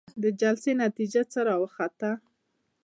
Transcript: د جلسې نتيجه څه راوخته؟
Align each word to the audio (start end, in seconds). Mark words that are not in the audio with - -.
د 0.21 0.23
جلسې 0.39 0.71
نتيجه 0.83 1.21
څه 1.31 1.39
راوخته؟ 1.47 2.11